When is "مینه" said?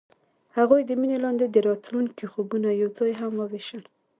1.01-1.17